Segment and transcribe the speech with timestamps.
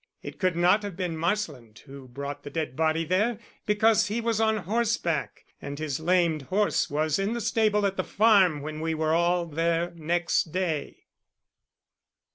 [0.23, 4.41] It could not have been Marsland who brought the dead body there, because he was
[4.41, 8.95] on horseback, and his lamed horse was in the stable at the farm when we
[8.95, 11.03] were all there next day."